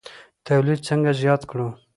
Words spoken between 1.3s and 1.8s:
کړو؟